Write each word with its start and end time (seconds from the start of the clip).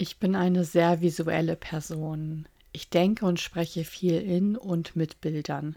Ich 0.00 0.20
bin 0.20 0.36
eine 0.36 0.64
sehr 0.64 1.00
visuelle 1.00 1.56
Person. 1.56 2.46
Ich 2.70 2.88
denke 2.88 3.26
und 3.26 3.40
spreche 3.40 3.82
viel 3.82 4.20
in 4.20 4.56
und 4.56 4.94
mit 4.94 5.20
Bildern. 5.20 5.74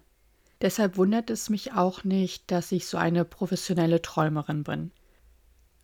Deshalb 0.61 0.95
wundert 0.95 1.31
es 1.31 1.49
mich 1.49 1.73
auch 1.73 2.03
nicht, 2.03 2.51
dass 2.51 2.71
ich 2.71 2.85
so 2.85 2.99
eine 2.99 3.25
professionelle 3.25 3.99
Träumerin 4.03 4.63
bin. 4.63 4.91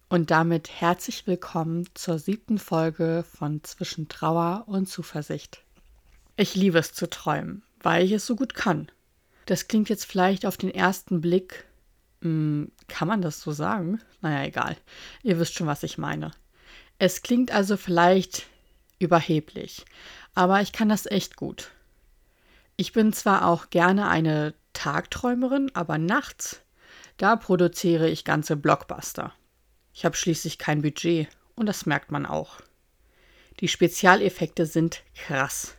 Und 0.08 0.29
damit 0.29 0.70
herzlich 0.70 1.26
willkommen 1.26 1.89
zur 1.96 2.20
siebten 2.20 2.60
Folge 2.60 3.26
von 3.28 3.63
Zwischen 3.63 4.08
Trauer 4.08 4.65
und 4.67 4.88
Zuversicht. 4.88 5.63
Ich 6.35 6.54
liebe 6.54 6.78
es 6.78 6.94
zu 6.94 7.10
träumen, 7.10 7.63
weil 7.81 8.06
ich 8.06 8.12
es 8.12 8.28
so 8.28 8.35
gut 8.35 8.54
kann. 8.54 8.92
Das 9.47 9.67
klingt 9.67 9.90
jetzt 9.90 10.06
vielleicht 10.06 10.46
auf 10.46 10.58
den 10.58 10.69
ersten 10.69 11.22
Blick. 11.22 11.65
Mh, 12.22 12.29
hm, 12.29 12.72
kann 12.88 13.08
man 13.08 13.24
das 13.24 13.42
so 13.42 13.51
sagen? 13.51 13.99
Naja, 14.22 14.47
egal. 14.47 14.78
Ihr 15.24 15.40
wisst 15.40 15.56
schon, 15.56 15.65
was 15.65 15.81
ich 15.81 15.97
meine. 15.97 16.34
Es 16.99 17.21
klingt 17.21 17.52
also 17.52 17.77
vielleicht 17.77 18.48
überheblich, 18.99 19.85
aber 20.33 20.61
ich 20.61 20.71
kann 20.71 20.89
das 20.89 21.05
echt 21.05 21.35
gut. 21.35 21.71
Ich 22.75 22.93
bin 22.93 23.13
zwar 23.13 23.47
auch 23.47 23.69
gerne 23.69 24.07
eine 24.07 24.53
Tagträumerin, 24.73 25.71
aber 25.73 25.97
nachts, 25.97 26.61
da 27.17 27.35
produziere 27.35 28.09
ich 28.09 28.23
ganze 28.23 28.55
Blockbuster. 28.55 29.33
Ich 29.93 30.05
habe 30.05 30.15
schließlich 30.15 30.57
kein 30.57 30.81
Budget 30.81 31.27
und 31.55 31.65
das 31.65 31.85
merkt 31.85 32.11
man 32.11 32.25
auch. 32.25 32.61
Die 33.59 33.67
Spezialeffekte 33.67 34.66
sind 34.66 35.02
krass. 35.16 35.75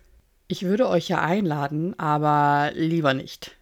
Ich 0.48 0.62
würde 0.62 0.88
euch 0.88 1.08
ja 1.08 1.20
einladen, 1.20 1.98
aber 1.98 2.72
lieber 2.74 3.14
nicht. 3.14 3.56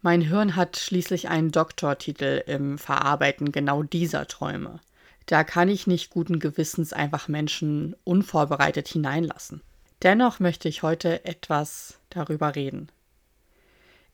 Mein 0.00 0.20
Hirn 0.20 0.56
hat 0.56 0.76
schließlich 0.78 1.28
einen 1.28 1.50
Doktortitel 1.50 2.42
im 2.46 2.78
Verarbeiten 2.78 3.50
genau 3.50 3.82
dieser 3.82 4.26
Träume. 4.26 4.80
Da 5.26 5.44
kann 5.44 5.68
ich 5.68 5.86
nicht 5.86 6.10
guten 6.10 6.38
Gewissens 6.38 6.92
einfach 6.92 7.28
Menschen 7.28 7.94
unvorbereitet 8.04 8.88
hineinlassen. 8.88 9.62
Dennoch 10.02 10.40
möchte 10.40 10.68
ich 10.68 10.82
heute 10.82 11.24
etwas 11.24 11.98
darüber 12.10 12.56
reden. 12.56 12.90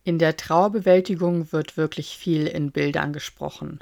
In 0.05 0.19
der 0.19 0.37
Trauerbewältigung 0.37 1.53
wird 1.53 1.77
wirklich 1.77 2.17
viel 2.17 2.47
in 2.47 2.73
Bildern 2.73 3.13
gesprochen. 3.13 3.81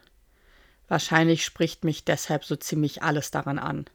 Wahrscheinlich 0.88 1.44
spricht 1.44 1.84
mich 1.84 2.04
deshalb 2.04 2.44
so 2.44 2.56
ziemlich 2.56 3.02
alles 3.02 3.30
daran 3.30 3.58
an. 3.58 3.86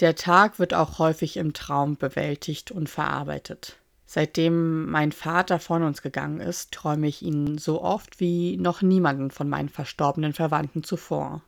Der 0.00 0.14
Tag 0.14 0.58
wird 0.58 0.74
auch 0.74 0.98
häufig 0.98 1.36
im 1.36 1.52
Traum 1.52 1.96
bewältigt 1.96 2.70
und 2.70 2.88
verarbeitet. 2.88 3.76
Seitdem 4.06 4.90
mein 4.90 5.12
Vater 5.12 5.58
von 5.58 5.82
uns 5.82 6.00
gegangen 6.00 6.40
ist, 6.40 6.72
träume 6.72 7.08
ich 7.08 7.20
ihn 7.20 7.58
so 7.58 7.82
oft 7.82 8.20
wie 8.20 8.56
noch 8.56 8.80
niemanden 8.80 9.30
von 9.30 9.48
meinen 9.50 9.68
verstorbenen 9.68 10.32
Verwandten 10.32 10.82
zuvor. 10.82 11.42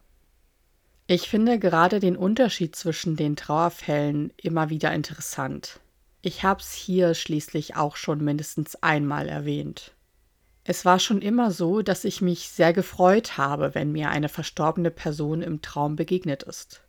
Ich 1.12 1.28
finde 1.28 1.58
gerade 1.58 1.98
den 1.98 2.16
Unterschied 2.16 2.76
zwischen 2.76 3.16
den 3.16 3.34
Trauerfällen 3.34 4.32
immer 4.36 4.70
wieder 4.70 4.92
interessant. 4.92 5.80
Ich 6.22 6.44
hab's 6.44 6.72
hier 6.72 7.14
schließlich 7.14 7.74
auch 7.74 7.96
schon 7.96 8.22
mindestens 8.22 8.80
einmal 8.80 9.28
erwähnt. 9.28 9.90
Es 10.62 10.84
war 10.84 11.00
schon 11.00 11.20
immer 11.20 11.50
so, 11.50 11.82
dass 11.82 12.04
ich 12.04 12.20
mich 12.20 12.48
sehr 12.48 12.72
gefreut 12.72 13.36
habe, 13.36 13.74
wenn 13.74 13.90
mir 13.90 14.10
eine 14.10 14.28
verstorbene 14.28 14.92
Person 14.92 15.42
im 15.42 15.62
Traum 15.62 15.96
begegnet 15.96 16.44
ist. 16.44 16.82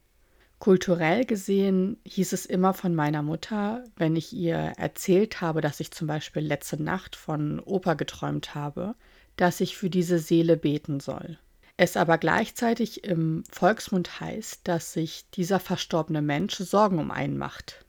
Kulturell 0.60 1.26
gesehen 1.26 1.98
hieß 2.06 2.34
es 2.34 2.46
immer 2.46 2.76
von 2.76 2.94
meiner 2.94 3.24
Mutter, 3.24 3.84
wenn 3.96 4.16
ich 4.16 4.34
ihr 4.34 4.74
erzählt 4.78 5.42
habe, 5.42 5.62
dass 5.62 5.80
ich 5.80 5.90
zum 5.90 6.06
Beispiel 6.06 6.44
letzte 6.44 6.80
Nacht 6.80 7.16
von 7.16 7.60
Opa 7.60 7.96
geträumt 7.96 8.54
habe, 8.54 8.94
dass 9.36 9.62
ich 9.62 9.76
für 9.76 9.90
diese 9.90 10.20
Seele 10.20 10.58
beten 10.58 11.00
soll 11.00 11.40
es 11.78 11.98
aber 11.98 12.18
gleichzeitig 12.18 13.04
im 13.04 13.44
Volksmund 13.50 14.20
heißt, 14.20 14.62
dass 14.64 14.94
sich 14.94 15.26
dieser 15.32 15.60
verstorbene 15.60 16.22
Mensch 16.22 16.56
Sorgen 16.56 17.00
um 17.00 17.12
einen 17.12 17.38
macht. 17.38 17.86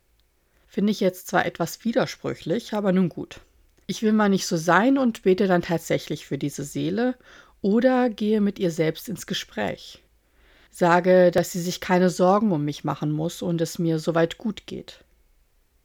Finde 0.66 0.90
ich 0.90 1.00
jetzt 1.00 1.28
zwar 1.28 1.44
etwas 1.44 1.84
widersprüchlich, 1.84 2.72
aber 2.72 2.92
nun 2.92 3.08
gut. 3.08 3.40
Ich 3.86 4.02
will 4.02 4.12
mal 4.12 4.28
nicht 4.28 4.46
so 4.46 4.56
sein 4.56 4.96
und 4.96 5.22
bete 5.22 5.46
dann 5.46 5.62
tatsächlich 5.62 6.26
für 6.26 6.38
diese 6.38 6.64
Seele 6.64 7.16
oder 7.60 8.08
gehe 8.08 8.40
mit 8.40 8.58
ihr 8.58 8.70
selbst 8.70 9.08
ins 9.08 9.26
Gespräch. 9.26 10.02
Sage, 10.70 11.30
dass 11.30 11.52
sie 11.52 11.60
sich 11.60 11.80
keine 11.80 12.08
Sorgen 12.08 12.52
um 12.52 12.64
mich 12.64 12.84
machen 12.84 13.12
muss 13.12 13.42
und 13.42 13.60
es 13.60 13.78
mir 13.78 13.98
soweit 13.98 14.38
gut 14.38 14.66
geht. 14.66 15.04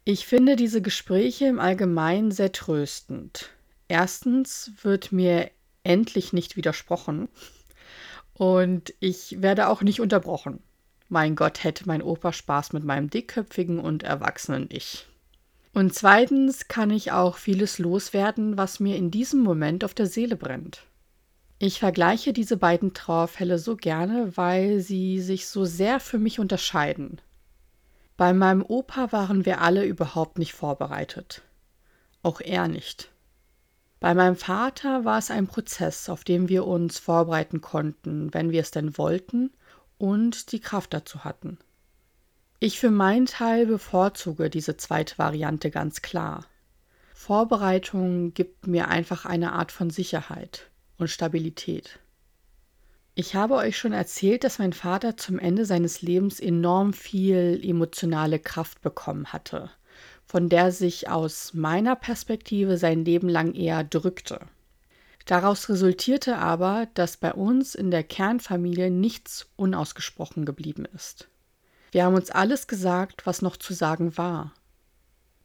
Ich 0.04 0.26
finde 0.26 0.56
diese 0.56 0.80
Gespräche 0.80 1.44
im 1.44 1.60
Allgemeinen 1.60 2.30
sehr 2.30 2.52
tröstend. 2.52 3.50
Erstens 3.88 4.72
wird 4.82 5.12
mir 5.12 5.50
endlich 5.82 6.32
nicht 6.32 6.56
widersprochen. 6.56 7.28
Und 8.38 8.94
ich 9.00 9.42
werde 9.42 9.68
auch 9.68 9.82
nicht 9.82 10.00
unterbrochen. 10.00 10.60
Mein 11.08 11.34
Gott, 11.34 11.64
hätte 11.64 11.86
mein 11.86 12.02
Opa 12.02 12.32
Spaß 12.32 12.72
mit 12.72 12.84
meinem 12.84 13.10
dickköpfigen 13.10 13.80
und 13.80 14.04
erwachsenen 14.04 14.68
Ich. 14.70 15.06
Und 15.74 15.94
zweitens 15.94 16.68
kann 16.68 16.90
ich 16.90 17.12
auch 17.12 17.36
vieles 17.36 17.78
loswerden, 17.78 18.56
was 18.56 18.78
mir 18.78 18.96
in 18.96 19.10
diesem 19.10 19.40
Moment 19.40 19.84
auf 19.84 19.92
der 19.92 20.06
Seele 20.06 20.36
brennt. 20.36 20.82
Ich 21.58 21.80
vergleiche 21.80 22.32
diese 22.32 22.56
beiden 22.56 22.94
Trauerfälle 22.94 23.58
so 23.58 23.76
gerne, 23.76 24.36
weil 24.36 24.78
sie 24.80 25.20
sich 25.20 25.48
so 25.48 25.64
sehr 25.64 25.98
für 25.98 26.18
mich 26.18 26.38
unterscheiden. 26.38 27.20
Bei 28.16 28.32
meinem 28.32 28.64
Opa 28.64 29.10
waren 29.10 29.44
wir 29.46 29.60
alle 29.60 29.84
überhaupt 29.84 30.38
nicht 30.38 30.52
vorbereitet. 30.52 31.42
Auch 32.22 32.40
er 32.40 32.68
nicht. 32.68 33.10
Bei 34.00 34.14
meinem 34.14 34.36
Vater 34.36 35.04
war 35.04 35.18
es 35.18 35.30
ein 35.30 35.48
Prozess, 35.48 36.08
auf 36.08 36.22
den 36.22 36.48
wir 36.48 36.66
uns 36.66 36.98
vorbereiten 36.98 37.60
konnten, 37.60 38.32
wenn 38.32 38.52
wir 38.52 38.60
es 38.60 38.70
denn 38.70 38.96
wollten 38.96 39.50
und 39.98 40.52
die 40.52 40.60
Kraft 40.60 40.94
dazu 40.94 41.24
hatten. 41.24 41.58
Ich 42.60 42.78
für 42.78 42.90
meinen 42.90 43.26
Teil 43.26 43.66
bevorzuge 43.66 44.50
diese 44.50 44.76
zweite 44.76 45.18
Variante 45.18 45.70
ganz 45.70 46.00
klar. 46.02 46.46
Vorbereitung 47.12 48.34
gibt 48.34 48.68
mir 48.68 48.88
einfach 48.88 49.24
eine 49.24 49.52
Art 49.52 49.72
von 49.72 49.90
Sicherheit 49.90 50.70
und 50.98 51.08
Stabilität. 51.08 51.98
Ich 53.16 53.34
habe 53.34 53.54
euch 53.54 53.76
schon 53.76 53.92
erzählt, 53.92 54.44
dass 54.44 54.60
mein 54.60 54.72
Vater 54.72 55.16
zum 55.16 55.40
Ende 55.40 55.64
seines 55.64 56.02
Lebens 56.02 56.38
enorm 56.38 56.92
viel 56.92 57.60
emotionale 57.64 58.38
Kraft 58.38 58.80
bekommen 58.80 59.32
hatte 59.32 59.70
von 60.28 60.50
der 60.50 60.72
sich 60.72 61.08
aus 61.08 61.54
meiner 61.54 61.96
Perspektive 61.96 62.76
sein 62.76 63.02
Leben 63.04 63.30
lang 63.30 63.54
eher 63.54 63.82
drückte. 63.82 64.40
Daraus 65.24 65.70
resultierte 65.70 66.36
aber, 66.36 66.86
dass 66.92 67.16
bei 67.16 67.32
uns 67.32 67.74
in 67.74 67.90
der 67.90 68.04
Kernfamilie 68.04 68.90
nichts 68.90 69.48
unausgesprochen 69.56 70.44
geblieben 70.44 70.86
ist. 70.94 71.28
Wir 71.92 72.04
haben 72.04 72.14
uns 72.14 72.30
alles 72.30 72.66
gesagt, 72.66 73.26
was 73.26 73.40
noch 73.40 73.56
zu 73.56 73.72
sagen 73.72 74.18
war. 74.18 74.52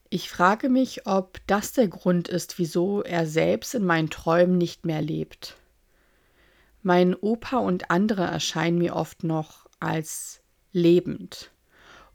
Ich 0.09 0.29
frage 0.29 0.67
mich, 0.67 1.07
ob 1.07 1.39
das 1.47 1.71
der 1.71 1.87
Grund 1.87 2.27
ist, 2.27 2.59
wieso 2.59 3.03
er 3.03 3.25
selbst 3.25 3.73
in 3.75 3.85
meinen 3.85 4.09
Träumen 4.09 4.57
nicht 4.57 4.85
mehr 4.85 5.01
lebt. 5.01 5.55
Mein 6.81 7.15
Opa 7.15 7.57
und 7.57 7.89
andere 7.89 8.23
erscheinen 8.23 8.77
mir 8.77 8.95
oft 8.97 9.23
noch 9.23 9.65
als 9.79 10.41
lebend. 10.73 11.51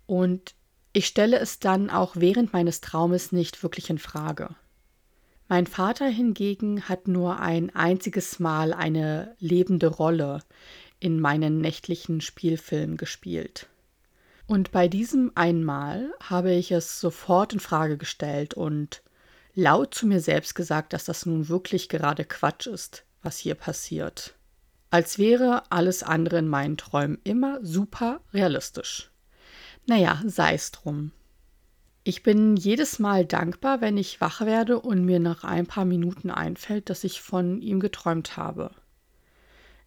Und 0.07 0.55
ich 0.93 1.07
stelle 1.07 1.39
es 1.39 1.59
dann 1.59 1.91
auch 1.91 2.17
während 2.17 2.53
meines 2.53 2.81
Traumes 2.81 3.33
nicht 3.33 3.63
wirklich 3.63 3.91
in 3.91 3.99
Frage. 3.99 4.51
Mein 5.49 5.67
Vater 5.67 6.07
hingegen 6.07 6.89
hat 6.89 7.09
nur 7.09 7.41
ein 7.41 7.75
einziges 7.75 8.39
Mal 8.39 8.75
eine 8.75 9.35
lebende 9.39 9.87
Rolle 9.87 10.41
in 11.01 11.21
meinen 11.21 11.61
nächtlichen 11.61 12.21
Spielfilmen 12.21 12.97
gespielt. 12.97 13.67
Und 14.47 14.73
bei 14.73 14.89
diesem 14.89 15.33
einmal 15.35 16.11
habe 16.21 16.53
ich 16.53 16.73
es 16.73 17.01
sofort 17.01 17.53
in 17.53 17.61
Frage 17.61 17.97
gestellt 17.97 18.55
und 18.55 19.03
laut 19.55 19.95
zu 19.95 20.07
mir 20.07 20.21
selbst 20.21 20.55
gesagt, 20.55 20.93
dass 20.93 21.05
das 21.05 21.27
nun 21.27 21.49
wirklich 21.49 21.89
gerade 21.89 22.25
Quatsch 22.25 22.67
ist, 22.67 23.05
was 23.23 23.39
hier 23.39 23.55
passiert. 23.55 24.35
Als 24.91 25.19
wäre 25.19 25.71
alles 25.71 26.03
andere 26.03 26.39
in 26.39 26.49
meinen 26.49 26.79
Träumen 26.79 27.19
immer 27.25 27.59
super 27.63 28.21
realistisch. 28.33 29.11
Naja, 29.89 30.21
sei 30.27 30.53
es 30.53 30.71
drum. 30.71 31.13
Ich 32.05 32.23
bin 32.23 32.59
jedes 32.59 32.99
Mal 32.99 33.25
dankbar, 33.25 33.81
wenn 33.81 33.97
ich 33.97 34.21
wach 34.21 34.43
werde 34.43 34.79
und 34.81 35.03
mir 35.07 35.19
nach 35.19 35.45
ein 35.45 35.67
paar 35.67 35.87
Minuten 35.87 36.31
einfällt, 36.31 36.91
dass 36.91 37.05
ich 37.05 37.23
von 37.23 37.63
ihm 37.63 37.81
geträumt 37.81 38.37
habe. 38.37 38.71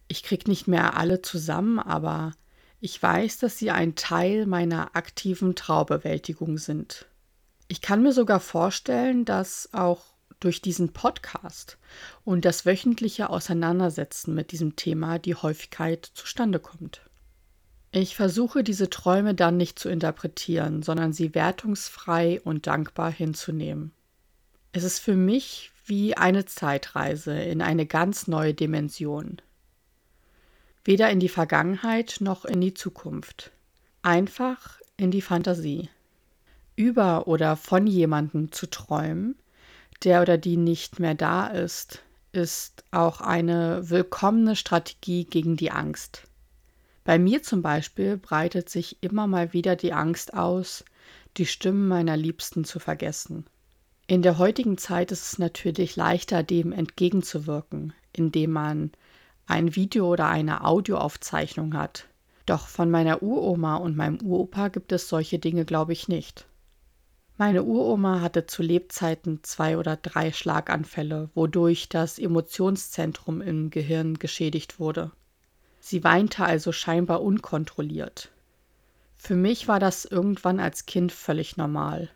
Ich 0.08 0.24
krieg 0.24 0.48
nicht 0.48 0.66
mehr 0.66 0.96
alle 0.96 1.22
zusammen, 1.22 1.78
aber 1.78 2.32
ich 2.80 3.00
weiß, 3.00 3.38
dass 3.38 3.58
sie 3.58 3.70
ein 3.70 3.94
Teil 3.94 4.46
meiner 4.46 4.96
aktiven 4.96 5.54
Traubewältigung 5.54 6.58
sind. 6.58 7.06
Ich 7.68 7.80
kann 7.80 8.02
mir 8.02 8.12
sogar 8.12 8.40
vorstellen, 8.40 9.24
dass 9.24 9.68
auch 9.72 10.02
durch 10.40 10.60
diesen 10.60 10.92
Podcast 10.92 11.78
und 12.24 12.44
das 12.44 12.66
wöchentliche 12.66 13.30
Auseinandersetzen 13.30 14.34
mit 14.34 14.50
diesem 14.50 14.74
Thema 14.74 15.20
die 15.20 15.36
Häufigkeit 15.36 16.10
zustande 16.12 16.58
kommt. 16.58 17.02
Ich 17.94 18.16
versuche 18.16 18.64
diese 18.64 18.88
Träume 18.88 19.34
dann 19.34 19.58
nicht 19.58 19.78
zu 19.78 19.90
interpretieren, 19.90 20.82
sondern 20.82 21.12
sie 21.12 21.34
wertungsfrei 21.34 22.40
und 22.42 22.66
dankbar 22.66 23.12
hinzunehmen. 23.12 23.92
Es 24.72 24.82
ist 24.82 24.98
für 24.98 25.14
mich 25.14 25.70
wie 25.84 26.16
eine 26.16 26.46
Zeitreise 26.46 27.34
in 27.34 27.60
eine 27.60 27.84
ganz 27.84 28.28
neue 28.28 28.54
Dimension. 28.54 29.42
Weder 30.84 31.10
in 31.10 31.20
die 31.20 31.28
Vergangenheit 31.28 32.16
noch 32.20 32.46
in 32.46 32.62
die 32.62 32.72
Zukunft. 32.72 33.52
Einfach 34.00 34.80
in 34.96 35.10
die 35.10 35.20
Fantasie. 35.20 35.90
Über 36.74 37.28
oder 37.28 37.56
von 37.56 37.86
jemandem 37.86 38.52
zu 38.52 38.70
träumen, 38.70 39.36
der 40.02 40.22
oder 40.22 40.38
die 40.38 40.56
nicht 40.56 40.98
mehr 40.98 41.14
da 41.14 41.46
ist, 41.46 42.02
ist 42.32 42.84
auch 42.90 43.20
eine 43.20 43.90
willkommene 43.90 44.56
Strategie 44.56 45.26
gegen 45.26 45.58
die 45.58 45.70
Angst. 45.70 46.22
Bei 47.04 47.18
mir 47.18 47.42
zum 47.42 47.62
Beispiel 47.62 48.16
breitet 48.16 48.68
sich 48.68 49.02
immer 49.02 49.26
mal 49.26 49.52
wieder 49.52 49.74
die 49.76 49.92
Angst 49.92 50.34
aus, 50.34 50.84
die 51.36 51.46
Stimmen 51.46 51.88
meiner 51.88 52.16
Liebsten 52.16 52.64
zu 52.64 52.78
vergessen. 52.78 53.46
In 54.06 54.22
der 54.22 54.38
heutigen 54.38 54.78
Zeit 54.78 55.10
ist 55.10 55.32
es 55.32 55.38
natürlich 55.38 55.96
leichter, 55.96 56.42
dem 56.42 56.72
entgegenzuwirken, 56.72 57.92
indem 58.12 58.52
man 58.52 58.92
ein 59.46 59.74
Video 59.74 60.06
oder 60.12 60.28
eine 60.28 60.64
Audioaufzeichnung 60.64 61.74
hat. 61.74 62.08
Doch 62.46 62.66
von 62.66 62.90
meiner 62.90 63.22
Uroma 63.22 63.76
und 63.76 63.96
meinem 63.96 64.20
Uropa 64.20 64.68
gibt 64.68 64.92
es 64.92 65.08
solche 65.08 65.38
Dinge, 65.38 65.64
glaube 65.64 65.92
ich, 65.92 66.08
nicht. 66.08 66.46
Meine 67.38 67.62
Uroma 67.64 68.20
hatte 68.20 68.46
zu 68.46 68.62
Lebzeiten 68.62 69.40
zwei 69.42 69.78
oder 69.78 69.96
drei 69.96 70.32
Schlaganfälle, 70.32 71.30
wodurch 71.34 71.88
das 71.88 72.18
Emotionszentrum 72.18 73.40
im 73.40 73.70
Gehirn 73.70 74.18
geschädigt 74.18 74.78
wurde. 74.78 75.12
Sie 75.84 76.04
weinte 76.04 76.44
also 76.44 76.70
scheinbar 76.70 77.22
unkontrolliert. 77.22 78.30
Für 79.16 79.34
mich 79.34 79.66
war 79.66 79.80
das 79.80 80.04
irgendwann 80.04 80.60
als 80.60 80.86
Kind 80.86 81.10
völlig 81.10 81.56
normal 81.56 82.08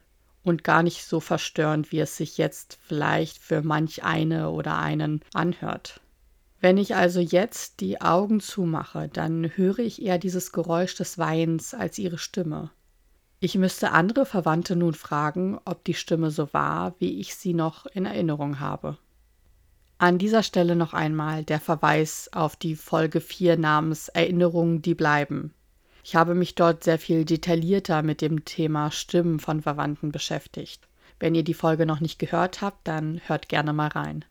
und 0.45 0.63
gar 0.63 0.85
nicht 0.85 1.05
so 1.05 1.19
verstörend, 1.19 1.91
wie 1.91 1.99
es 1.99 2.17
sich 2.17 2.39
jetzt 2.39 2.79
vielleicht 2.81 3.39
für 3.39 3.63
manch 3.63 4.05
eine 4.05 4.51
oder 4.51 4.79
einen 4.79 5.21
anhört. 5.35 6.01
Wenn 6.61 6.79
ich 6.79 6.95
also 6.95 7.19
jetzt 7.19 7.81
die 7.81 8.01
Augen 8.01 8.39
zumache, 8.39 9.09
dann 9.09 9.51
höre 9.57 9.81
ich 9.81 10.01
eher 10.01 10.19
dieses 10.19 10.53
Geräusch 10.53 10.95
des 10.95 11.19
Weins 11.19 11.75
als 11.75 11.99
ihre 11.99 12.19
Stimme. 12.19 12.71
Ich 13.41 13.57
müsste 13.57 13.91
andere 13.91 14.27
Verwandte 14.27 14.77
nun 14.77 14.95
fragen, 14.95 15.59
ob 15.65 15.83
die 15.83 15.95
Stimme 15.95 16.31
so 16.31 16.53
war, 16.53 16.95
wie 17.01 17.19
ich 17.19 17.35
sie 17.35 17.53
noch 17.53 17.87
in 17.87 18.07
Erinnerung 18.07 18.61
habe. 18.61 18.97
An 19.99 20.19
dieser 20.19 20.43
Stelle 20.43 20.77
noch 20.77 20.93
einmal 20.93 21.43
der 21.43 21.59
Verweis 21.59 22.29
auf 22.33 22.55
die 22.55 22.77
Folge 22.77 23.23
4 23.23 23.57
namens 23.57 24.09
Erinnerungen, 24.09 24.83
die 24.83 24.95
bleiben. 24.95 25.55
Ich 26.05 26.15
habe 26.15 26.35
mich 26.35 26.55
dort 26.55 26.85
sehr 26.85 26.99
viel 26.99 27.25
detaillierter 27.25 28.03
mit 28.03 28.21
dem 28.21 28.45
Thema 28.45 28.91
Stimmen 28.91 29.41
von 29.41 29.63
Verwandten 29.63 30.13
beschäftigt. 30.13 30.87
Wenn 31.19 31.35
ihr 31.35 31.45
die 31.45 31.55
Folge 31.55 31.87
noch 31.87 32.01
nicht 32.01 32.19
gehört 32.19 32.61
habt, 32.61 32.87
dann 32.87 33.23
hört 33.25 33.49
gerne 33.49 33.73
mal 33.73 33.89
rein. 33.89 34.27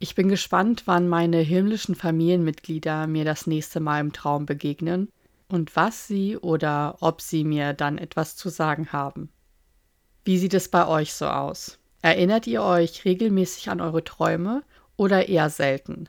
Ich 0.00 0.16
bin 0.16 0.28
gespannt, 0.28 0.82
wann 0.86 1.08
meine 1.08 1.38
himmlischen 1.38 1.94
Familienmitglieder 1.94 3.06
mir 3.06 3.24
das 3.24 3.46
nächste 3.46 3.78
Mal 3.78 4.00
im 4.00 4.12
Traum 4.12 4.46
begegnen 4.46 5.08
und 5.48 5.76
was 5.76 6.08
sie 6.08 6.36
oder 6.36 6.96
ob 7.00 7.20
sie 7.20 7.44
mir 7.44 7.72
dann 7.72 7.98
etwas 7.98 8.34
zu 8.34 8.48
sagen 8.48 8.88
haben. 8.90 9.28
Wie 10.24 10.38
sieht 10.38 10.54
es 10.54 10.68
bei 10.68 10.88
euch 10.88 11.14
so 11.14 11.26
aus? 11.28 11.78
Erinnert 12.02 12.48
ihr 12.48 12.62
euch 12.62 13.04
regelmäßig 13.04 13.70
an 13.70 13.80
eure 13.80 14.02
Träume 14.02 14.64
oder 14.96 15.28
eher 15.28 15.50
selten? 15.50 16.08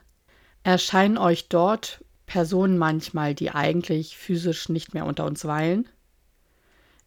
Erscheinen 0.64 1.18
euch 1.18 1.48
dort 1.48 2.04
Personen 2.26 2.78
manchmal, 2.78 3.36
die 3.36 3.52
eigentlich 3.52 4.18
physisch 4.18 4.70
nicht 4.70 4.94
mehr 4.94 5.06
unter 5.06 5.26
uns 5.26 5.46
weilen? 5.46 5.88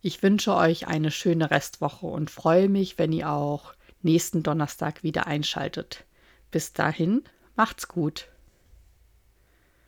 Ich 0.01 0.23
wünsche 0.23 0.55
euch 0.55 0.87
eine 0.87 1.11
schöne 1.11 1.51
Restwoche 1.51 2.07
und 2.07 2.31
freue 2.31 2.69
mich, 2.69 2.99
wenn 2.99 3.13
ihr 3.13 3.31
auch 3.31 3.75
nächsten 4.03 4.43
Donnerstag 4.43 5.03
wieder 5.03 5.27
einschaltet. 5.27 6.05
Bis 6.51 6.73
dahin, 6.73 7.25
macht's 7.57 7.89
gut. 7.89 8.29